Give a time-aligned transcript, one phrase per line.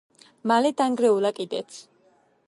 [0.51, 1.77] მალე დანგრეულა კიდეც.